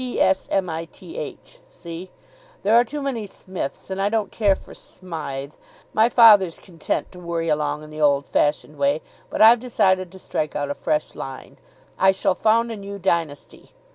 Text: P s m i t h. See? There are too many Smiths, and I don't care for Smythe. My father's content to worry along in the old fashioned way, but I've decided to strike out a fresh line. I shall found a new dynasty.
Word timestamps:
P 0.01 0.19
s 0.19 0.47
m 0.49 0.67
i 0.67 0.85
t 0.85 1.15
h. 1.15 1.59
See? 1.69 2.09
There 2.63 2.75
are 2.75 2.83
too 2.83 3.03
many 3.03 3.27
Smiths, 3.27 3.91
and 3.91 4.01
I 4.01 4.09
don't 4.09 4.31
care 4.31 4.55
for 4.55 4.73
Smythe. 4.73 5.53
My 5.93 6.09
father's 6.09 6.57
content 6.57 7.11
to 7.11 7.19
worry 7.19 7.49
along 7.49 7.83
in 7.83 7.91
the 7.91 8.01
old 8.01 8.25
fashioned 8.25 8.77
way, 8.79 9.01
but 9.29 9.43
I've 9.43 9.59
decided 9.59 10.11
to 10.11 10.17
strike 10.17 10.55
out 10.55 10.71
a 10.71 10.73
fresh 10.73 11.13
line. 11.13 11.59
I 11.99 12.13
shall 12.13 12.33
found 12.33 12.71
a 12.71 12.75
new 12.77 12.97
dynasty. 12.97 13.73